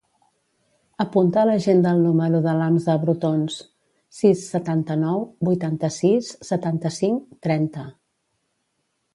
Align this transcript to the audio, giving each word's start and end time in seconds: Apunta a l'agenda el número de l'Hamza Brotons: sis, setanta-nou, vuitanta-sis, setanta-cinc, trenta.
Apunta 1.03 1.41
a 1.41 1.49
l'agenda 1.49 1.91
el 1.95 1.99
número 2.05 2.39
de 2.45 2.55
l'Hamza 2.61 2.95
Brotons: 3.03 3.59
sis, 4.21 4.47
setanta-nou, 4.55 5.23
vuitanta-sis, 5.51 6.33
setanta-cinc, 6.51 7.33
trenta. 7.49 7.89